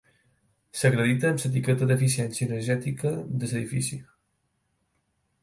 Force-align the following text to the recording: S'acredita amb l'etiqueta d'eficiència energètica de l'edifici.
S'acredita 0.77 1.29
amb 1.29 1.43
l'etiqueta 1.43 1.89
d'eficiència 1.91 2.47
energètica 2.47 3.13
de 3.45 3.53
l'edifici. 3.53 4.01